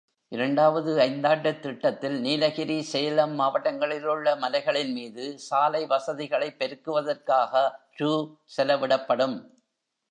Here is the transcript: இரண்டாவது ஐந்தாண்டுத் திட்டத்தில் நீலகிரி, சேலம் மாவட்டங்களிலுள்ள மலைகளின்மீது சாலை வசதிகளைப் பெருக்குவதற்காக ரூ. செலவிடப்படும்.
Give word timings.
இரண்டாவது 0.31 0.97
ஐந்தாண்டுத் 0.99 1.59
திட்டத்தில் 1.59 2.19
நீலகிரி, 2.21 2.81
சேலம் 2.83 3.39
மாவட்டங்களிலுள்ள 3.39 4.33
மலைகளின்மீது 4.39 5.33
சாலை 5.33 5.85
வசதிகளைப் 5.85 6.59
பெருக்குவதற்காக 6.59 7.53
ரூ. 7.97 8.13
செலவிடப்படும். 8.57 9.37